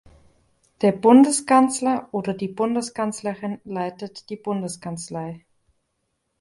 Der 0.81 0.93
Bundeskanzler 0.93 2.09
oder 2.11 2.33
die 2.33 2.47
Bundeskanzlerin 2.47 3.61
leitet 3.65 4.31
die 4.31 4.35
Bundeskanzlei. 4.35 5.45